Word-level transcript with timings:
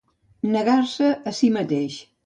Negar-se 0.55 1.11
a 1.33 1.37
si 1.41 1.55
mateix. 1.61 2.05